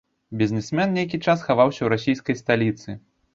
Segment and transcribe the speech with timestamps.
[0.39, 2.89] Бізнесмен нейкі час хаваўся ў расійскай сталіцы.